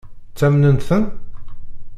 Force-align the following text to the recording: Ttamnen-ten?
Ttamnen-ten? 0.31 1.05